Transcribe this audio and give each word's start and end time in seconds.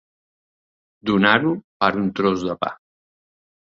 Donar-ho 1.11 1.53
per 1.85 1.93
un 2.03 2.11
tros 2.19 2.51
de 2.51 2.61
pa. 2.67 2.77